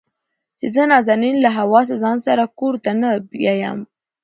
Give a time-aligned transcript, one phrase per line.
[0.57, 3.79] چې زه نازنين له حواسه ځان سره کور ته نه بيايم.